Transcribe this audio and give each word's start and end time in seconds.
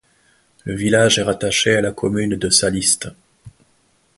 Le 0.63 0.73
village 0.75 1.19
est 1.19 1.21
rattaché 1.21 1.75
à 1.75 1.81
la 1.81 1.91
commune 1.91 2.35
de 2.35 2.49
Săliște. 2.49 3.13